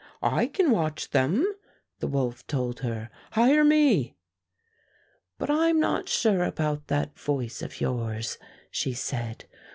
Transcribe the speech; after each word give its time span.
"I 0.23 0.47
can 0.47 0.71
watch 0.71 1.11
them," 1.11 1.45
the 1.99 2.07
wolf 2.07 2.47
told 2.47 2.79
her. 2.79 3.11
"Hire 3.33 3.63
me." 3.63 4.15
"But 5.37 5.51
I'm 5.51 5.79
not 5.79 6.09
sure 6.09 6.43
about 6.43 6.87
that 6.87 7.19
voice 7.19 7.61
of 7.61 7.79
yours," 7.79 8.39
she 8.71 8.93
said. 8.93 9.45